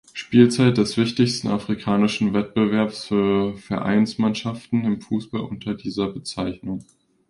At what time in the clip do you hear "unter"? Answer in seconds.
5.41-5.75